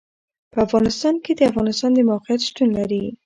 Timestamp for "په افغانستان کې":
0.51-1.31